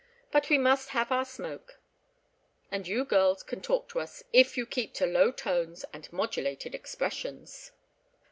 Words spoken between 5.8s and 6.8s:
and modulated